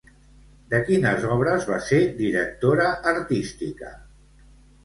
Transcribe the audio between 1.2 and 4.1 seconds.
obres va ser directora artística?